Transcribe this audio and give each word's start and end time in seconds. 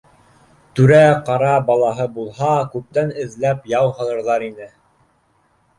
Түрә-ҡара 0.79 1.51
балаһы 1.67 2.07
булһа, 2.17 2.49
күптән 2.77 3.15
эҙләп 3.27 3.73
яу 3.77 3.95
һалырҙар 4.01 4.49
ине 4.51 4.73